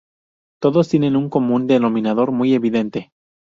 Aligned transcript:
todos 0.59 0.89
tienen 0.89 1.15
un 1.15 1.29
común 1.29 1.67
denominador 1.67 2.31
muy 2.31 2.55
evidente 2.55 3.11